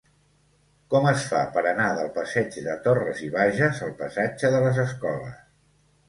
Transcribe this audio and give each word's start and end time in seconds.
Com 0.91 1.03
es 1.09 1.25
fa 1.33 1.41
per 1.57 1.61
anar 1.71 1.89
del 1.99 2.07
passeig 2.15 2.57
de 2.67 2.77
Torras 2.87 3.21
i 3.27 3.29
Bages 3.35 3.81
al 3.89 3.91
passatge 3.99 4.51
de 4.55 4.63
les 4.65 4.81
Escoles? 4.85 5.37